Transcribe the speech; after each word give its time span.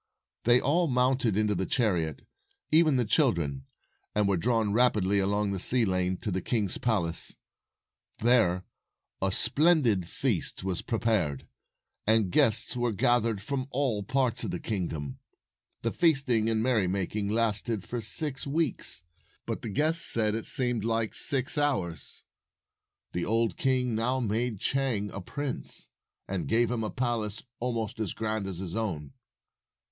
They 0.45 0.59
all 0.59 0.87
mounted 0.87 1.37
into 1.37 1.53
the 1.53 1.67
chariot— 1.67 2.25
even 2.71 2.95
the 2.95 3.05
children— 3.05 3.67
and 4.15 4.27
were 4.27 4.35
drawn 4.35 4.73
rapidly 4.73 5.19
along 5.19 5.51
the 5.51 5.59
sea 5.59 5.85
lane 5.85 6.17
to 6.21 6.31
the 6.31 6.41
king's 6.41 6.79
palace. 6.79 7.37
There 8.17 8.65
a 9.21 9.31
splendid 9.31 10.07
feast 10.07 10.63
was 10.63 10.81
prepared, 10.81 11.47
and 12.07 12.31
guests 12.31 12.75
were 12.75 12.91
gathered 12.93 13.43
from 13.43 13.67
all 13.69 14.01
parts 14.01 14.43
of 14.43 14.49
the 14.49 14.59
king 14.59 14.87
dom. 14.87 15.19
The 15.83 15.91
feasting 15.91 16.49
and 16.49 16.63
merrymaking 16.63 17.27
lasted 17.29 17.83
for 17.83 18.01
258 18.01 18.03
six 18.31 18.47
weeks, 18.47 19.03
but 19.45 19.61
the 19.61 19.69
guests 19.69 20.03
said 20.03 20.33
it 20.33 20.47
seemed 20.47 20.83
like 20.83 21.13
six 21.13 21.59
hours. 21.59 22.23
The 23.13 23.23
old 23.23 23.55
king 23.55 23.93
now 23.93 24.19
made 24.19 24.59
Chang 24.59 25.11
a 25.11 25.21
prince, 25.21 25.89
and 26.27 26.47
gave 26.47 26.71
him 26.71 26.83
a 26.83 26.89
palace 26.89 27.43
almost 27.59 27.99
as 27.99 28.13
grand 28.15 28.47
as 28.47 28.57
his 28.57 28.75
own. 28.75 29.13